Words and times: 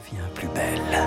devient 0.00 0.22
plus 0.34 0.48
belle. 0.48 0.98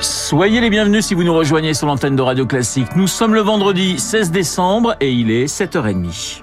Soyez 0.00 0.60
les 0.60 0.70
bienvenus 0.70 1.06
si 1.06 1.14
vous 1.14 1.24
nous 1.24 1.34
rejoignez 1.34 1.74
sur 1.74 1.86
l'antenne 1.86 2.16
de 2.16 2.22
Radio 2.22 2.46
Classique. 2.46 2.96
Nous 2.96 3.06
sommes 3.06 3.34
le 3.34 3.40
vendredi 3.40 3.98
16 3.98 4.30
décembre 4.30 4.96
et 5.00 5.10
il 5.10 5.30
est 5.30 5.46
7h30. 5.46 6.42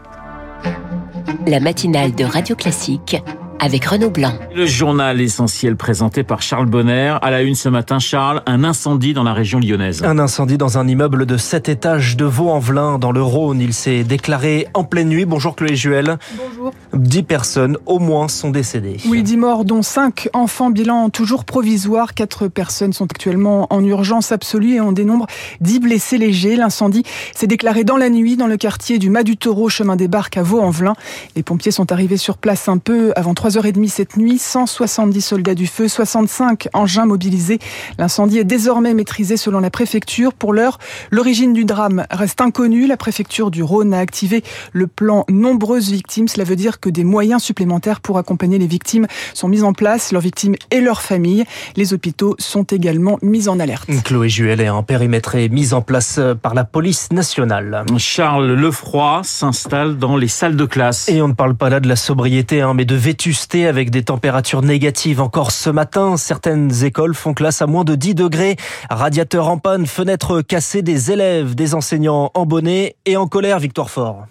La 1.48 1.60
matinale 1.60 2.16
de 2.16 2.24
Radio 2.24 2.56
Classique 2.56 3.22
avec 3.60 3.86
Renaud 3.86 4.10
Blanc. 4.10 4.34
Le 4.56 4.66
journal 4.66 5.22
essentiel 5.22 5.76
présenté 5.78 6.24
par 6.24 6.42
Charles 6.42 6.66
Bonner. 6.66 7.16
À 7.22 7.32
la 7.32 7.42
une 7.42 7.56
ce 7.56 7.70
matin, 7.70 8.00
Charles, 8.00 8.42
un 8.46 8.64
incendie 8.64 9.14
dans 9.14 9.24
la 9.24 9.34
région 9.34 9.60
lyonnaise. 9.60 10.04
Un 10.04 10.20
incendie 10.20 10.58
dans 10.58 10.78
un 10.78 10.88
immeuble 10.88 11.26
de 11.26 11.38
7 11.38 11.70
étages 11.70 12.18
de 12.18 12.26
Vaux-en-Velin, 12.26 13.00
dans 13.00 13.12
le 13.12 13.22
Rhône. 13.22 13.62
Il 13.62 13.74
s'est 13.74 14.04
déclaré 14.04 14.68
en 14.74 14.84
pleine 14.84 15.08
nuit. 15.08 15.26
Bonjour 15.26 15.56
Chloé 15.56 15.76
Juel. 15.76 16.18
Bonjour. 16.36 16.74
10 16.94 17.24
personnes 17.24 17.78
au 17.86 18.00
moins 18.00 18.28
sont 18.28 18.50
décédées. 18.50 18.98
Oui, 19.06 19.24
10 19.24 19.38
morts, 19.38 19.66
dont 19.66 19.82
5 19.82 20.30
enfants. 20.34 20.72
Bilan 20.72 21.10
toujours 21.10 21.46
provisoire. 21.46 22.14
4 22.14 22.48
personnes 22.48 22.94
sont 22.94 23.06
actuellement 23.06 23.68
en 23.70 23.84
urgence 23.84 24.32
absolue 24.32 24.76
et 24.76 24.82
on 24.82 24.92
dénombre 24.92 25.28
10 25.62 25.80
blessés 25.80 26.18
légers. 26.18 26.56
L'incendie 26.56 27.04
s'est 27.36 27.48
déclaré 27.48 27.84
dans 27.84 27.98
la 27.98 28.10
nuit 28.10 28.36
dans 28.36 28.48
le 28.48 28.58
quartier 28.58 28.98
du 28.98 29.10
Mas 29.10 29.24
du 29.24 29.38
Taureau, 29.38 29.70
chemin 29.70 29.96
des 29.96 30.08
Barques 30.08 30.38
à 30.38 30.44
Vaux-en-Velin. 30.44 30.96
Les 31.36 31.44
pompiers 31.44 31.72
sont 31.72 31.92
arrivés 31.92 32.18
sur 32.18 32.38
place 32.38 32.68
un 32.68 32.78
peu 32.78 33.14
avant 33.16 33.34
3 33.34 33.44
3h30 33.44 33.90
cette 33.90 34.16
nuit, 34.16 34.38
170 34.38 35.22
soldats 35.22 35.54
du 35.54 35.68
feu, 35.68 35.90
65 35.90 36.70
engins 36.74 37.06
mobilisés. 37.06 37.60
L'incendie 37.98 38.40
est 38.40 38.46
désormais 38.46 38.94
maîtrisé 38.94 39.36
selon 39.36 39.60
la 39.60 39.70
préfecture. 39.70 40.34
Pour 40.34 40.54
l'heure, 40.54 40.80
l'origine 41.12 41.52
du 41.52 41.66
drame 41.66 42.06
reste 42.10 42.40
inconnue. 42.40 42.88
La 42.88 42.96
préfecture 42.96 43.52
du 43.52 43.64
Rhône 43.64 43.94
a 43.94 44.00
activé 44.00 44.44
le 44.72 44.88
plan 44.88 45.26
nombreuses 45.30 45.92
victimes. 45.92 46.30
Cela 46.30 46.46
veut 46.46 46.56
dire 46.56 46.80
que 46.84 46.90
des 46.90 47.06
moyens 47.06 47.42
supplémentaires 47.42 48.02
pour 48.02 48.18
accompagner 48.18 48.60
les 48.60 48.68
victimes 48.68 49.08
sont 49.34 49.48
mis 49.48 49.64
en 49.64 49.72
place, 49.72 50.12
leurs 50.12 50.22
victimes 50.22 50.56
et 50.70 50.82
leurs 50.82 51.02
familles. 51.02 51.46
Les 51.78 51.94
hôpitaux 51.94 52.36
sont 52.40 52.64
également 52.64 53.18
mis 53.22 53.48
en 53.48 53.58
alerte. 53.58 53.90
Chloé 54.04 54.28
Juel 54.28 54.60
est 54.60 54.68
un 54.68 54.84
périmètre 54.84 55.38
mis 55.50 55.74
en 55.74 55.82
place 55.82 56.20
par 56.42 56.54
la 56.54 56.66
police 56.66 57.10
nationale. 57.14 57.86
Charles 57.98 58.52
Lefroy 58.52 59.22
s'installe 59.24 59.98
dans 59.98 60.18
les 60.18 60.28
salles 60.28 60.58
de 60.58 60.66
classe. 60.66 61.08
Et 61.08 61.22
on 61.22 61.30
ne 61.30 61.34
parle 61.34 61.56
pas 61.56 61.70
là 61.70 61.80
de 61.80 61.88
la 61.88 61.96
sobriété, 61.96 62.60
hein, 62.60 62.74
mais 62.74 62.84
de 62.84 62.96
vétusté 62.96 63.66
avec 63.66 63.90
des 63.90 64.04
températures 64.04 64.62
négatives 64.62 65.22
encore 65.22 65.52
ce 65.52 65.70
matin. 65.70 66.18
Certaines 66.18 66.84
écoles 66.84 67.16
font 67.16 67.34
classe 67.34 67.62
à 67.62 67.66
moins 67.66 67.86
de 67.86 67.96
10 67.96 68.14
degrés. 68.16 68.58
Radiateurs 68.90 69.48
en 69.48 69.58
panne, 69.58 69.86
fenêtres 69.86 70.42
cassées, 70.42 70.82
des 70.82 71.12
élèves, 71.12 71.56
des 71.56 71.76
enseignants 71.76 72.32
en 72.34 72.46
bonnet 72.46 72.98
et 73.06 73.16
en 73.16 73.28
colère, 73.28 73.60
Victoire 73.60 73.90
Fort. 73.90 74.26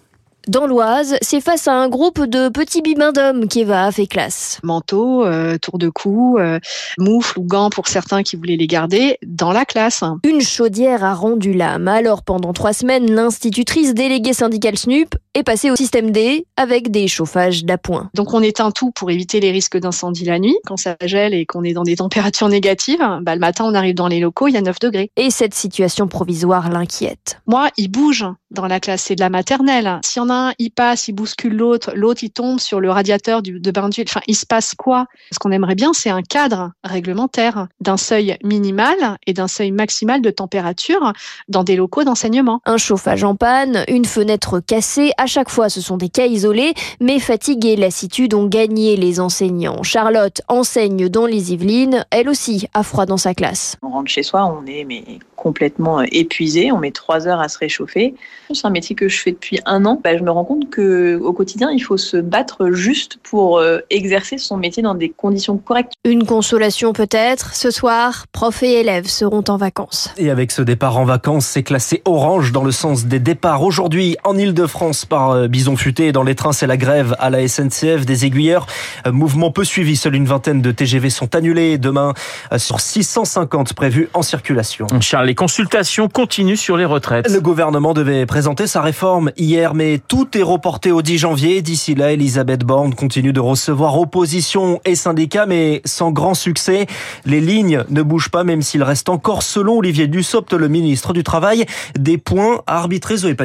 Dans 0.49 0.67
l'Oise, 0.67 1.15
c'est 1.21 1.39
face 1.39 1.69
à 1.69 1.73
un 1.73 1.87
groupe 1.87 2.25
de 2.25 2.49
petits 2.49 2.81
bibins 2.81 3.13
d'hommes 3.13 3.47
qu'Eva 3.47 3.85
a 3.85 3.91
fait 3.93 4.07
classe. 4.07 4.59
Manteau, 4.61 5.25
euh, 5.25 5.57
tour 5.57 5.77
de 5.77 5.87
cou, 5.87 6.37
euh, 6.37 6.59
moufle 6.97 7.39
ou 7.39 7.43
gants 7.43 7.69
pour 7.69 7.87
certains 7.87 8.23
qui 8.23 8.35
voulaient 8.35 8.57
les 8.57 8.67
garder 8.67 9.17
dans 9.25 9.53
la 9.53 9.63
classe. 9.63 10.03
Une 10.25 10.41
chaudière 10.41 11.05
a 11.05 11.13
rendu 11.13 11.53
l'âme. 11.53 11.87
Alors 11.87 12.23
pendant 12.23 12.51
trois 12.51 12.73
semaines, 12.73 13.09
l'institutrice 13.09 13.93
déléguée 13.93 14.33
syndicale 14.33 14.77
SNUP 14.77 15.15
est 15.35 15.43
passée 15.43 15.71
au 15.71 15.75
système 15.75 16.11
D 16.11 16.45
avec 16.57 16.91
des 16.91 17.07
chauffages 17.07 17.65
d'appoint. 17.65 18.09
Donc 18.13 18.33
on 18.33 18.41
éteint 18.41 18.71
tout 18.71 18.91
pour 18.91 19.09
éviter 19.11 19.39
les 19.39 19.51
risques 19.51 19.77
d'incendie 19.77 20.25
la 20.25 20.39
nuit. 20.39 20.55
Quand 20.65 20.77
ça 20.77 20.95
gèle 21.01 21.33
et 21.33 21.45
qu'on 21.45 21.63
est 21.63 21.73
dans 21.73 21.83
des 21.83 21.95
températures 21.95 22.49
négatives, 22.49 23.03
bah, 23.21 23.33
le 23.33 23.39
matin 23.39 23.65
on 23.65 23.73
arrive 23.73 23.95
dans 23.95 24.07
les 24.07 24.19
locaux, 24.19 24.47
il 24.47 24.53
y 24.53 24.57
a 24.57 24.61
9 24.61 24.79
degrés. 24.79 25.11
Et 25.15 25.31
cette 25.31 25.53
situation 25.53 26.07
provisoire 26.07 26.69
l'inquiète. 26.69 27.41
Moi, 27.47 27.69
il 27.77 27.89
bouge 27.89 28.25
dans 28.51 28.67
la 28.67 28.79
classe, 28.79 29.03
c'est 29.03 29.15
de 29.15 29.19
la 29.19 29.29
maternelle. 29.29 29.99
S'il 30.03 30.21
y 30.21 30.25
en 30.25 30.29
a 30.29 30.33
un, 30.33 30.53
il 30.59 30.69
passe, 30.69 31.07
il 31.07 31.13
bouscule 31.13 31.55
l'autre, 31.55 31.91
l'autre 31.95 32.23
il 32.23 32.29
tombe 32.29 32.59
sur 32.59 32.79
le 32.79 32.91
radiateur 32.91 33.41
du, 33.41 33.59
de 33.59 33.71
bain 33.71 33.89
d'huile. 33.89 34.05
Enfin, 34.07 34.21
il 34.27 34.35
se 34.35 34.45
passe 34.45 34.75
quoi? 34.75 35.07
Ce 35.31 35.39
qu'on 35.39 35.51
aimerait 35.51 35.75
bien, 35.75 35.91
c'est 35.93 36.09
un 36.09 36.21
cadre 36.21 36.71
réglementaire 36.83 37.67
d'un 37.79 37.97
seuil 37.97 38.37
minimal 38.43 39.17
et 39.25 39.33
d'un 39.33 39.47
seuil 39.47 39.71
maximal 39.71 40.21
de 40.21 40.29
température 40.29 41.13
dans 41.47 41.63
des 41.63 41.75
locaux 41.75 42.03
d'enseignement. 42.03 42.61
Un 42.65 42.77
chauffage 42.77 43.23
en 43.23 43.35
panne, 43.35 43.83
une 43.87 44.05
fenêtre 44.05 44.59
cassée, 44.59 45.11
à 45.23 45.25
chaque 45.25 45.49
fois 45.49 45.69
ce 45.69 45.79
sont 45.79 45.95
des 45.95 46.09
cas 46.09 46.25
isolés, 46.25 46.73
mais 46.99 47.17
fatigués, 47.17 47.77
lassitude 47.77 48.33
ont 48.33 48.45
gagné 48.45 48.97
les 48.97 49.21
enseignants. 49.21 49.81
Charlotte 49.81 50.41
enseigne 50.49 51.07
dans 51.07 51.25
les 51.25 51.53
Yvelines, 51.53 52.05
elle 52.11 52.27
aussi 52.27 52.67
a 52.73 52.83
froid 52.83 53.05
dans 53.05 53.15
sa 53.15 53.33
classe. 53.33 53.77
On 53.81 53.89
rentre 53.89 54.11
chez 54.11 54.23
soi, 54.23 54.45
on 54.45 54.65
est 54.65 54.83
mais 54.83 55.03
complètement 55.43 56.01
épuisé, 56.01 56.71
on 56.71 56.79
met 56.79 56.91
trois 56.91 57.27
heures 57.27 57.41
à 57.41 57.49
se 57.49 57.57
réchauffer. 57.57 58.15
C'est 58.53 58.65
un 58.65 58.69
métier 58.69 58.95
que 58.95 59.09
je 59.09 59.19
fais 59.19 59.31
depuis 59.31 59.59
un 59.65 59.83
an. 59.83 59.99
Bah, 60.01 60.17
je 60.17 60.23
me 60.23 60.31
rends 60.31 60.45
compte 60.45 60.69
que 60.69 61.19
au 61.21 61.33
quotidien, 61.33 61.69
il 61.69 61.81
faut 61.81 61.97
se 61.97 62.15
battre 62.15 62.71
juste 62.71 63.17
pour 63.23 63.57
euh, 63.57 63.79
exercer 63.89 64.37
son 64.37 64.55
métier 64.55 64.81
dans 64.81 64.95
des 64.95 65.09
conditions 65.09 65.57
correctes. 65.57 65.93
Une 66.05 66.25
consolation 66.25 66.93
peut-être. 66.93 67.55
Ce 67.55 67.71
soir, 67.71 68.25
profs 68.31 68.63
et 68.63 68.79
élèves 68.79 69.07
seront 69.07 69.43
en 69.49 69.57
vacances. 69.57 70.13
Et 70.17 70.29
avec 70.29 70.51
ce 70.51 70.61
départ 70.61 70.97
en 70.97 71.03
vacances, 71.03 71.45
c'est 71.45 71.63
classé 71.63 72.01
orange 72.05 72.53
dans 72.53 72.63
le 72.63 72.71
sens 72.71 73.05
des 73.05 73.19
départs. 73.19 73.63
Aujourd'hui, 73.63 74.15
en 74.23 74.37
Ile-de-France, 74.37 75.03
par 75.03 75.31
euh, 75.31 75.47
Bison 75.49 75.75
Futé, 75.75 76.13
dans 76.13 76.23
les 76.23 76.35
trains, 76.35 76.53
c'est 76.53 76.67
la 76.67 76.77
grève 76.77 77.17
à 77.19 77.29
la 77.29 77.45
SNCF 77.45 78.05
des 78.05 78.25
aiguilleurs. 78.25 78.65
Euh, 79.05 79.11
mouvement 79.11 79.51
peu 79.51 79.65
suivi. 79.65 79.97
Seule 79.97 80.15
une 80.15 80.25
vingtaine 80.25 80.61
de 80.61 80.71
TGV 80.71 81.09
sont 81.09 81.35
annulés. 81.35 81.77
Demain, 81.77 82.13
sur 82.55 82.79
650 82.79 83.73
prévus 83.73 84.07
en 84.13 84.21
circulation. 84.21 84.87
Charles, 85.01 85.32
les 85.33 85.35
consultations 85.35 86.09
continuent 86.09 86.55
sur 86.55 86.77
les 86.77 86.85
retraites. 86.85 87.27
Le 87.27 87.41
gouvernement 87.41 87.95
devait 87.95 88.27
présenter 88.27 88.67
sa 88.67 88.83
réforme 88.83 89.31
hier, 89.35 89.73
mais 89.73 89.99
tout 90.07 90.37
est 90.37 90.43
reporté 90.43 90.91
au 90.91 91.01
10 91.01 91.17
janvier. 91.17 91.63
D'ici 91.63 91.95
là, 91.95 92.11
Elisabeth 92.11 92.63
Borne 92.63 92.93
continue 92.93 93.33
de 93.33 93.39
recevoir 93.39 93.99
opposition 93.99 94.79
et 94.85 94.93
syndicats, 94.93 95.47
mais 95.47 95.81
sans 95.85 96.11
grand 96.11 96.35
succès. 96.35 96.85
Les 97.25 97.41
lignes 97.41 97.83
ne 97.89 98.03
bougent 98.03 98.29
pas, 98.29 98.43
même 98.43 98.61
s'il 98.61 98.83
reste 98.83 99.09
encore, 99.09 99.41
selon 99.41 99.79
Olivier 99.79 100.05
Dussopt, 100.05 100.53
le 100.53 100.67
ministre 100.67 101.13
du 101.13 101.23
Travail, 101.23 101.65
des 101.97 102.19
points 102.19 102.61
à 102.67 102.77
arbitrer 102.77 103.17
Zoé. 103.17 103.35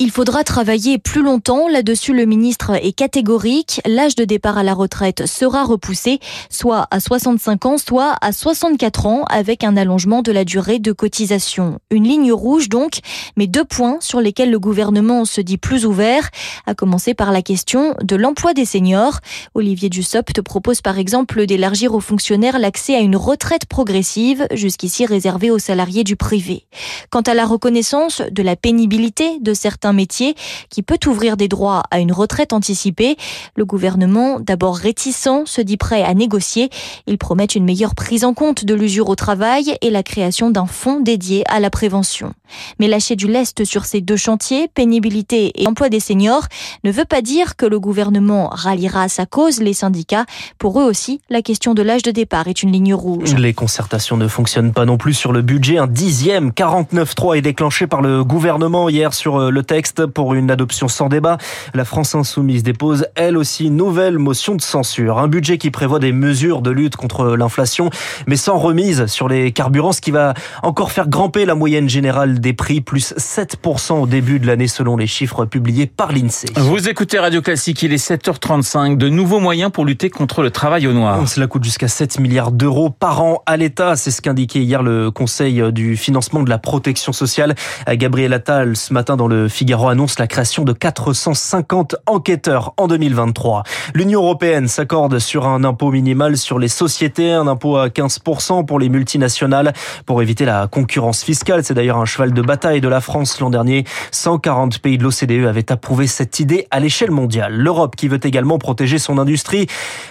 Il 0.00 0.10
faudra 0.10 0.42
travailler 0.42 0.98
plus 0.98 1.22
longtemps. 1.22 1.68
Là-dessus, 1.68 2.12
le 2.12 2.24
ministre 2.24 2.72
est 2.72 2.92
catégorique. 2.92 3.80
L'âge 3.86 4.16
de 4.16 4.24
départ 4.24 4.58
à 4.58 4.64
la 4.64 4.74
retraite 4.74 5.24
sera 5.26 5.62
repoussé, 5.62 6.18
soit 6.50 6.88
à 6.90 6.98
65 6.98 7.66
ans, 7.66 7.78
soit 7.78 8.16
à 8.20 8.32
64 8.32 9.06
ans, 9.06 9.24
avec 9.30 9.62
un 9.62 9.76
allongement 9.76 10.22
de 10.22 10.32
la 10.32 10.44
durée 10.44 10.80
de 10.80 10.90
cotisation. 10.90 11.78
Une 11.92 12.08
ligne 12.08 12.32
rouge 12.32 12.68
donc, 12.68 12.98
mais 13.36 13.46
deux 13.46 13.64
points 13.64 13.98
sur 14.00 14.20
lesquels 14.20 14.50
le 14.50 14.58
gouvernement 14.58 15.24
se 15.24 15.40
dit 15.40 15.58
plus 15.58 15.86
ouvert, 15.86 16.28
à 16.66 16.74
commencer 16.74 17.14
par 17.14 17.30
la 17.30 17.42
question 17.42 17.94
de 18.02 18.16
l'emploi 18.16 18.52
des 18.52 18.64
seniors. 18.64 19.20
Olivier 19.54 19.90
Dussopt 19.90 20.42
propose 20.42 20.80
par 20.80 20.98
exemple 20.98 21.46
d'élargir 21.46 21.94
aux 21.94 22.00
fonctionnaires 22.00 22.58
l'accès 22.58 22.96
à 22.96 23.00
une 23.00 23.14
retraite 23.16 23.66
progressive, 23.66 24.48
jusqu'ici 24.54 25.06
réservée 25.06 25.52
aux 25.52 25.60
salariés 25.60 26.02
du 26.02 26.16
privé. 26.16 26.66
Quant 27.10 27.20
à 27.20 27.34
la 27.34 27.46
reconnaissance 27.46 28.22
de 28.28 28.42
la 28.42 28.56
pénibilité 28.56 29.38
de 29.38 29.54
certains 29.54 29.83
un 29.86 29.92
métier 29.92 30.34
qui 30.70 30.82
peut 30.82 30.98
ouvrir 31.06 31.36
des 31.36 31.48
droits 31.48 31.82
à 31.90 32.00
une 32.00 32.12
retraite 32.12 32.52
anticipée. 32.52 33.16
Le 33.56 33.64
gouvernement, 33.64 34.40
d'abord 34.40 34.76
réticent, 34.76 35.44
se 35.44 35.60
dit 35.60 35.76
prêt 35.76 36.02
à 36.02 36.14
négocier. 36.14 36.70
Il 37.06 37.18
promet 37.18 37.44
une 37.44 37.64
meilleure 37.64 37.94
prise 37.94 38.24
en 38.24 38.34
compte 38.34 38.64
de 38.64 38.74
l'usure 38.74 39.08
au 39.08 39.14
travail 39.14 39.76
et 39.80 39.90
la 39.90 40.02
création 40.02 40.50
d'un 40.50 40.66
fonds 40.66 41.00
dédié 41.00 41.44
à 41.48 41.60
la 41.60 41.70
prévention. 41.70 42.32
Mais 42.78 42.88
lâcher 42.88 43.16
du 43.16 43.26
lest 43.26 43.64
sur 43.64 43.84
ces 43.84 44.00
deux 44.00 44.16
chantiers, 44.16 44.68
pénibilité 44.68 45.52
et 45.60 45.66
emploi 45.66 45.88
des 45.88 46.00
seniors, 46.00 46.46
ne 46.84 46.90
veut 46.90 47.04
pas 47.04 47.22
dire 47.22 47.56
que 47.56 47.66
le 47.66 47.80
gouvernement 47.80 48.48
ralliera 48.48 49.02
à 49.02 49.08
sa 49.08 49.26
cause 49.26 49.60
les 49.60 49.72
syndicats. 49.72 50.24
Pour 50.58 50.80
eux 50.80 50.84
aussi, 50.84 51.20
la 51.30 51.42
question 51.42 51.74
de 51.74 51.82
l'âge 51.82 52.02
de 52.02 52.10
départ 52.10 52.48
est 52.48 52.62
une 52.62 52.72
ligne 52.72 52.94
rouge. 52.94 53.34
Les 53.34 53.54
concertations 53.54 54.16
ne 54.16 54.28
fonctionnent 54.28 54.72
pas 54.72 54.84
non 54.84 54.96
plus 54.96 55.14
sur 55.14 55.32
le 55.32 55.42
budget. 55.42 55.78
Un 55.78 55.86
dixième 55.86 56.50
49.3 56.50 57.38
est 57.38 57.42
déclenché 57.42 57.86
par 57.86 58.02
le 58.02 58.24
gouvernement 58.24 58.88
hier 58.88 59.14
sur 59.14 59.36
euh, 59.36 59.50
le 59.50 59.62
texte 59.74 60.06
pour 60.06 60.34
une 60.34 60.52
adoption 60.52 60.86
sans 60.86 61.08
débat. 61.08 61.36
La 61.74 61.84
France 61.84 62.14
insoumise 62.14 62.62
dépose 62.62 63.08
elle 63.16 63.36
aussi 63.36 63.66
une 63.66 63.76
nouvelle 63.76 64.20
motion 64.20 64.54
de 64.54 64.60
censure. 64.62 65.18
Un 65.18 65.26
budget 65.26 65.58
qui 65.58 65.72
prévoit 65.72 65.98
des 65.98 66.12
mesures 66.12 66.62
de 66.62 66.70
lutte 66.70 66.94
contre 66.94 67.34
l'inflation, 67.34 67.90
mais 68.28 68.36
sans 68.36 68.56
remise 68.56 69.06
sur 69.06 69.26
les 69.26 69.50
carburants, 69.50 69.90
ce 69.90 70.00
qui 70.00 70.12
va 70.12 70.34
encore 70.62 70.92
faire 70.92 71.08
grimper 71.08 71.44
la 71.44 71.56
moyenne 71.56 71.88
générale 71.88 72.38
des 72.38 72.52
prix, 72.52 72.82
plus 72.82 73.14
7% 73.14 73.94
au 73.94 74.06
début 74.06 74.38
de 74.38 74.46
l'année 74.46 74.68
selon 74.68 74.96
les 74.96 75.08
chiffres 75.08 75.44
publiés 75.44 75.86
par 75.86 76.12
l'INSEE. 76.12 76.52
Vous 76.54 76.88
écoutez 76.88 77.18
Radio 77.18 77.42
Classique, 77.42 77.82
il 77.82 77.92
est 77.92 78.08
7h35. 78.10 78.96
De 78.96 79.08
nouveaux 79.08 79.40
moyens 79.40 79.72
pour 79.72 79.84
lutter 79.84 80.08
contre 80.08 80.42
le 80.42 80.52
travail 80.52 80.86
au 80.86 80.92
noir. 80.92 81.28
Cela 81.28 81.48
coûte 81.48 81.64
jusqu'à 81.64 81.88
7 81.88 82.20
milliards 82.20 82.52
d'euros 82.52 82.90
par 82.90 83.24
an 83.24 83.42
à 83.44 83.56
l'État. 83.56 83.96
C'est 83.96 84.12
ce 84.12 84.22
qu'indiquait 84.22 84.62
hier 84.62 84.84
le 84.84 85.10
Conseil 85.10 85.72
du 85.72 85.96
financement 85.96 86.44
de 86.44 86.50
la 86.50 86.58
protection 86.58 87.12
sociale. 87.12 87.56
Gabriel 87.88 88.32
Attal 88.32 88.76
ce 88.76 88.92
matin 88.92 89.16
dans 89.16 89.26
le 89.26 89.48
Figaro 89.48 89.63
annonce 89.72 90.18
la 90.18 90.26
création 90.26 90.64
de 90.64 90.72
450 90.72 91.96
enquêteurs 92.06 92.74
en 92.76 92.86
2023. 92.86 93.62
L'Union 93.94 94.22
européenne 94.22 94.68
s'accorde 94.68 95.18
sur 95.18 95.46
un 95.46 95.64
impôt 95.64 95.90
minimal 95.90 96.36
sur 96.36 96.58
les 96.58 96.68
sociétés, 96.68 97.32
un 97.32 97.46
impôt 97.46 97.76
à 97.76 97.88
15% 97.88 98.66
pour 98.66 98.78
les 98.78 98.88
multinationales 98.88 99.72
pour 100.06 100.22
éviter 100.22 100.44
la 100.44 100.66
concurrence 100.66 101.24
fiscale. 101.24 101.64
C'est 101.64 101.74
d'ailleurs 101.74 101.98
un 101.98 102.04
cheval 102.04 102.32
de 102.32 102.42
bataille 102.42 102.80
de 102.80 102.88
la 102.88 103.00
France 103.00 103.40
l'an 103.40 103.50
dernier. 103.50 103.84
140 104.12 104.78
pays 104.78 104.98
de 104.98 105.02
l'OCDE 105.02 105.46
avaient 105.46 105.72
approuvé 105.72 106.06
cette 106.06 106.40
idée 106.40 106.66
à 106.70 106.80
l'échelle 106.80 107.10
mondiale. 107.10 107.54
L'Europe 107.54 107.96
qui 107.96 108.08
veut 108.08 108.20
également 108.22 108.58
protéger 108.58 108.98
son 108.98 109.18
industrie 109.18 109.66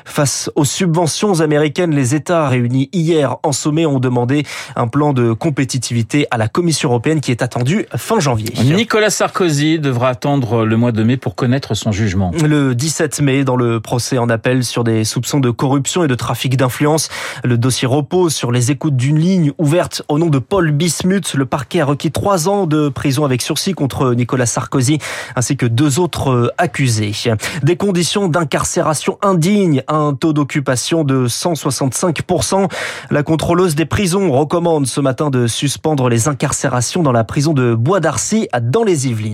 face 0.06 0.50
aux 0.56 0.66
subventions 0.66 1.42
américaines. 1.42 1.94
Les 1.96 2.16
États 2.16 2.48
réunis 2.48 2.90
hier 2.92 3.38
en 3.44 3.52
sommet 3.52 3.86
ont 3.86 4.00
demandé 4.00 4.46
un 4.76 4.88
plan 4.88 5.14
de 5.14 5.34
compétitivité 5.34 6.28
à 6.32 6.38
la 6.38 6.48
Commission 6.48 6.90
européenne 6.90 7.22
qui 7.22 7.32
est 7.32 7.42
attendu 7.42 7.86
fin 7.96 8.20
janvier. 8.20 8.52
Nicolas 8.64 9.10
Sarkozy 9.10 9.43
devra 9.44 10.08
attendre 10.08 10.64
le 10.64 10.78
mois 10.78 10.94
de 10.94 11.04
mai 11.04 11.18
pour 11.18 11.36
connaître 11.36 11.74
son 11.74 11.92
jugement. 11.92 12.32
Le 12.42 12.74
17 12.74 13.22
mai, 13.22 13.44
dans 13.44 13.58
le 13.58 13.82
procès 13.82 14.18
en 14.18 14.30
appel 14.30 14.64
sur 14.64 14.86
des 14.86 15.04
soupçons 15.04 15.42
de 15.42 15.52
corruption 15.52 16.02
et 16.06 16.08
de 16.08 16.16
trafic 16.16 16.56
d'influence, 16.56 17.10
le 17.44 17.58
dossier 17.58 17.86
repose 17.86 18.34
sur 18.34 18.54
les 18.54 18.72
écoutes 18.72 18.96
d'une 18.96 19.20
ligne 19.20 19.52
ouverte 19.58 20.02
au 20.08 20.18
nom 20.18 20.28
de 20.28 20.40
Paul 20.40 20.72
Bismuth. 20.72 21.34
Le 21.34 21.46
parquet 21.46 21.82
a 21.82 21.86
requis 21.86 22.10
trois 22.10 22.48
ans 22.48 22.68
de 22.68 22.88
prison 22.88 23.26
avec 23.26 23.42
sursis 23.42 23.74
contre 23.74 24.14
Nicolas 24.14 24.46
Sarkozy 24.46 25.00
ainsi 25.36 25.58
que 25.58 25.66
deux 25.66 26.00
autres 26.00 26.54
accusés. 26.58 27.12
Des 27.64 27.76
conditions 27.76 28.30
d'incarcération 28.30 29.18
indignes, 29.22 29.84
un 29.90 30.14
taux 30.14 30.32
d'occupation 30.32 31.04
de 31.04 31.28
165%. 31.28 32.70
La 33.12 33.24
contrôleuse 33.24 33.76
des 33.76 33.86
prisons 33.86 34.32
recommande 34.32 34.88
ce 34.88 35.02
matin 35.02 35.30
de 35.30 35.48
suspendre 35.48 36.08
les 36.08 36.30
incarcérations 36.30 37.04
dans 37.04 37.12
la 37.12 37.26
prison 37.26 37.54
de 37.54 37.76
Bois 37.76 38.00
d'Arcy 38.00 38.48
dans 38.62 38.86
les 38.86 39.08
Yvelines. 39.08 39.33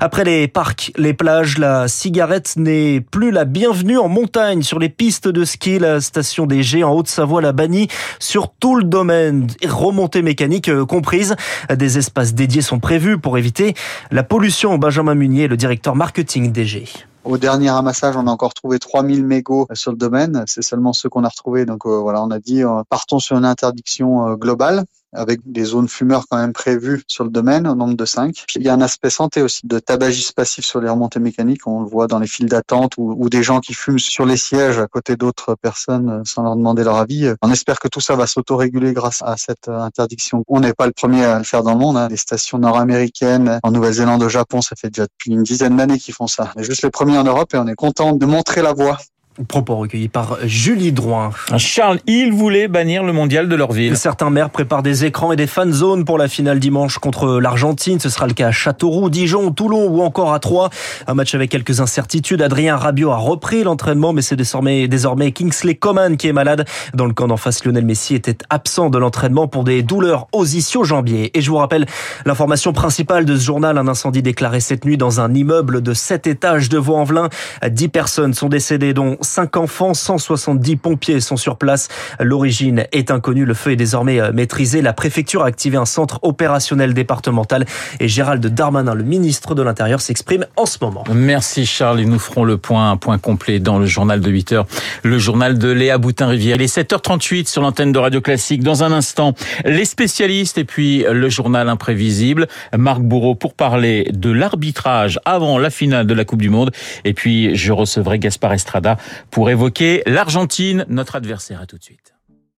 Après 0.00 0.24
les 0.24 0.48
parcs, 0.48 0.92
les 0.96 1.14
plages, 1.14 1.58
la 1.58 1.88
cigarette 1.88 2.54
n'est 2.56 3.00
plus 3.00 3.30
la 3.30 3.44
bienvenue 3.44 3.98
en 3.98 4.08
montagne 4.08 4.62
sur 4.62 4.78
les 4.78 4.88
pistes 4.88 5.28
de 5.28 5.44
ski. 5.44 5.78
La 5.78 6.00
station 6.00 6.46
des 6.46 6.62
G 6.62 6.84
en 6.84 6.92
Haute-Savoie 6.92 7.42
l'a 7.42 7.52
banni 7.52 7.88
sur 8.18 8.52
tout 8.52 8.76
le 8.76 8.84
domaine, 8.84 9.46
remontée 9.66 10.22
mécanique 10.22 10.68
euh, 10.68 10.84
comprise. 10.84 11.36
Des 11.74 11.98
espaces 11.98 12.34
dédiés 12.34 12.62
sont 12.62 12.78
prévus 12.78 13.18
pour 13.18 13.38
éviter 13.38 13.74
la 14.10 14.22
pollution. 14.22 14.78
Benjamin 14.78 15.14
Munier, 15.14 15.48
le 15.48 15.56
directeur 15.56 15.96
marketing 15.96 16.52
DG. 16.52 16.84
Au 17.24 17.36
dernier 17.36 17.70
ramassage, 17.70 18.16
on 18.16 18.26
a 18.26 18.30
encore 18.30 18.54
trouvé 18.54 18.78
3000 18.78 19.24
mégots 19.24 19.66
sur 19.74 19.90
le 19.90 19.98
domaine. 19.98 20.44
C'est 20.46 20.62
seulement 20.62 20.92
ceux 20.92 21.08
qu'on 21.08 21.24
a 21.24 21.28
retrouvés. 21.28 21.66
Donc 21.66 21.86
euh, 21.86 21.98
voilà, 21.98 22.22
on 22.22 22.30
a 22.30 22.38
dit 22.38 22.62
euh, 22.62 22.82
partons 22.88 23.18
sur 23.18 23.36
une 23.36 23.44
interdiction 23.44 24.34
globale 24.34 24.84
avec 25.12 25.40
des 25.44 25.64
zones 25.64 25.88
fumeurs 25.88 26.24
quand 26.28 26.38
même 26.38 26.52
prévues 26.52 27.02
sur 27.06 27.24
le 27.24 27.30
domaine, 27.30 27.66
au 27.66 27.74
nombre 27.74 27.94
de 27.94 28.04
cinq. 28.04 28.44
Il 28.56 28.62
y 28.62 28.68
a 28.68 28.74
un 28.74 28.80
aspect 28.80 29.10
santé 29.10 29.42
aussi, 29.42 29.60
de 29.64 29.78
tabagisme 29.78 30.32
passif 30.34 30.64
sur 30.64 30.80
les 30.80 30.88
remontées 30.88 31.20
mécaniques. 31.20 31.66
On 31.66 31.82
le 31.82 31.88
voit 31.88 32.06
dans 32.06 32.18
les 32.18 32.26
files 32.26 32.48
d'attente 32.48 32.94
ou, 32.96 33.28
des 33.28 33.42
gens 33.42 33.60
qui 33.60 33.74
fument 33.74 33.98
sur 33.98 34.26
les 34.26 34.36
sièges 34.36 34.78
à 34.78 34.88
côté 34.88 35.14
d'autres 35.16 35.54
personnes 35.54 36.22
sans 36.24 36.42
leur 36.42 36.56
demander 36.56 36.82
leur 36.82 36.96
avis. 36.96 37.32
On 37.42 37.52
espère 37.52 37.78
que 37.78 37.86
tout 37.86 38.00
ça 38.00 38.16
va 38.16 38.26
s'autoréguler 38.26 38.92
grâce 38.92 39.22
à 39.22 39.36
cette 39.36 39.68
interdiction. 39.68 40.42
On 40.48 40.60
n'est 40.60 40.74
pas 40.74 40.86
le 40.86 40.92
premier 40.92 41.24
à 41.24 41.38
le 41.38 41.44
faire 41.44 41.62
dans 41.62 41.72
le 41.72 41.78
monde. 41.78 41.96
Hein. 41.96 42.08
Les 42.08 42.16
stations 42.16 42.58
nord-américaines, 42.58 43.60
en 43.62 43.70
Nouvelle-Zélande, 43.70 44.22
au 44.22 44.28
Japon, 44.28 44.62
ça 44.62 44.74
fait 44.76 44.90
déjà 44.90 45.06
depuis 45.06 45.30
une 45.30 45.42
dizaine 45.42 45.76
d'années 45.76 45.98
qu'ils 45.98 46.14
font 46.14 46.26
ça. 46.26 46.52
On 46.56 46.60
est 46.60 46.64
juste 46.64 46.82
les 46.82 46.90
premiers 46.90 47.18
en 47.18 47.24
Europe 47.24 47.54
et 47.54 47.58
on 47.58 47.66
est 47.66 47.74
content 47.74 48.14
de 48.14 48.26
montrer 48.26 48.62
la 48.62 48.72
voie. 48.72 48.98
Propos 49.46 49.76
recueillis 49.76 50.08
par 50.08 50.38
Julie 50.42 50.90
Drouin. 50.90 51.30
Charles 51.56 52.00
Hill 52.08 52.32
voulait 52.32 52.66
bannir 52.66 53.04
le 53.04 53.12
mondial 53.12 53.48
de 53.48 53.54
leur 53.54 53.70
ville. 53.70 53.96
Certains 53.96 54.28
maires 54.28 54.50
préparent 54.50 54.82
des 54.82 55.04
écrans 55.04 55.30
et 55.30 55.36
des 55.36 55.46
fan 55.46 55.72
zones 55.72 56.04
pour 56.04 56.18
la 56.18 56.26
finale 56.26 56.58
dimanche 56.58 56.98
contre 56.98 57.38
l'Argentine. 57.38 58.00
Ce 58.00 58.08
sera 58.08 58.26
le 58.26 58.34
cas 58.34 58.48
à 58.48 58.50
Châteauroux, 58.50 59.08
Dijon, 59.08 59.52
Toulon 59.52 59.86
ou 59.86 60.02
encore 60.02 60.34
à 60.34 60.40
Troyes. 60.40 60.68
Un 61.06 61.14
match 61.14 61.32
avec 61.36 61.48
quelques 61.48 61.80
incertitudes. 61.80 62.42
Adrien 62.42 62.76
Rabiot 62.76 63.12
a 63.12 63.16
repris 63.16 63.62
l'entraînement, 63.62 64.12
mais 64.12 64.20
c'est 64.20 64.34
désormais, 64.34 64.88
désormais 64.88 65.30
Kingsley 65.30 65.76
Coman 65.76 66.16
qui 66.16 66.26
est 66.26 66.32
malade. 66.32 66.66
Dans 66.94 67.06
le 67.06 67.14
camp 67.14 67.28
d'en 67.28 67.36
face, 67.36 67.64
Lionel 67.64 67.86
Messi 67.86 68.16
était 68.16 68.38
absent 68.50 68.90
de 68.90 68.98
l'entraînement 68.98 69.46
pour 69.46 69.62
des 69.62 69.84
douleurs 69.84 70.26
aux 70.32 70.44
ischio-jambiers. 70.44 71.30
Et 71.38 71.40
je 71.40 71.50
vous 71.50 71.56
rappelle 71.56 71.86
l'information 72.26 72.72
principale 72.72 73.24
de 73.24 73.36
ce 73.36 73.44
journal. 73.44 73.78
Un 73.78 73.86
incendie 73.86 74.22
déclaré 74.22 74.58
cette 74.58 74.84
nuit 74.84 74.96
dans 74.96 75.20
un 75.20 75.32
immeuble 75.32 75.82
de 75.82 75.94
7 75.94 76.26
étages 76.26 76.68
de 76.68 76.78
Vaux-en-Velin. 76.78 77.28
10 77.66 77.88
personnes 77.88 78.34
sont 78.34 78.48
décédées, 78.48 78.92
dont 78.92 79.16
5 79.20 79.56
enfants, 79.56 79.94
170 79.94 80.76
pompiers 80.76 81.20
sont 81.20 81.36
sur 81.36 81.56
place. 81.56 81.88
L'origine 82.18 82.84
est 82.92 83.10
inconnue, 83.10 83.44
le 83.44 83.54
feu 83.54 83.72
est 83.72 83.76
désormais 83.76 84.32
maîtrisé. 84.32 84.82
La 84.82 84.92
préfecture 84.92 85.42
a 85.42 85.46
activé 85.46 85.76
un 85.76 85.84
centre 85.84 86.18
opérationnel 86.22 86.94
départemental 86.94 87.64
et 87.98 88.08
Gérald 88.08 88.44
Darmanin, 88.46 88.94
le 88.94 89.04
ministre 89.04 89.54
de 89.54 89.62
l'Intérieur, 89.62 90.00
s'exprime 90.00 90.46
en 90.56 90.66
ce 90.66 90.78
moment. 90.80 91.04
Merci 91.12 91.66
Charles, 91.66 92.00
et 92.00 92.04
nous 92.04 92.18
ferons 92.18 92.44
le 92.44 92.56
point, 92.56 92.90
un 92.90 92.96
point 92.96 93.18
complet 93.18 93.58
dans 93.58 93.78
le 93.78 93.86
journal 93.86 94.20
de 94.20 94.30
8 94.30 94.52
heures, 94.52 94.66
le 95.02 95.18
journal 95.18 95.58
de 95.58 95.68
Léa 95.68 95.98
Boutin-Rivière. 95.98 96.56
Il 96.56 96.62
est 96.62 96.76
7h38 96.76 97.48
sur 97.48 97.62
l'antenne 97.62 97.92
de 97.92 97.98
Radio 97.98 98.20
Classique. 98.20 98.62
Dans 98.62 98.84
un 98.84 98.92
instant, 98.92 99.34
les 99.64 99.84
spécialistes 99.84 100.58
et 100.58 100.64
puis 100.64 101.04
le 101.10 101.28
journal 101.28 101.68
imprévisible. 101.68 102.48
Marc 102.76 103.00
Bourreau 103.00 103.34
pour 103.34 103.54
parler 103.54 104.08
de 104.12 104.30
l'arbitrage 104.30 105.18
avant 105.24 105.58
la 105.58 105.70
finale 105.70 106.06
de 106.06 106.14
la 106.14 106.24
Coupe 106.24 106.42
du 106.42 106.50
Monde. 106.50 106.70
Et 107.04 107.12
puis, 107.12 107.54
je 107.56 107.72
recevrai 107.72 108.18
Gaspard 108.18 108.52
Estrada 108.52 108.96
pour 109.30 109.50
évoquer 109.50 110.02
l'Argentine, 110.06 110.84
notre 110.88 111.16
adversaire. 111.16 111.60
À 111.60 111.66
tout 111.66 111.78
de 111.78 111.84
suite. 111.84 112.14